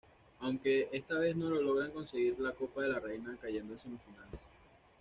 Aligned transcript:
Aunque 0.39 0.89
esta 0.91 1.19
vez 1.19 1.35
no 1.35 1.47
logran 1.51 1.91
conseguir 1.91 2.39
la 2.39 2.53
Copa 2.53 2.81
de 2.81 2.87
la 2.87 2.99
Reina, 2.99 3.37
cayendo 3.39 3.73
en 3.73 3.79
semifinales. 3.79 4.39